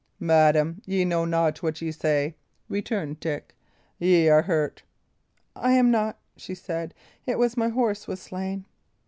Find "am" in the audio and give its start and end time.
5.73-5.91